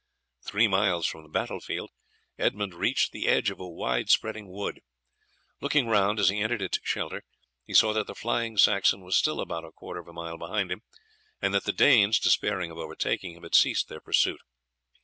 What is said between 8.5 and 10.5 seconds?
Saxon was still about a quarter of a mile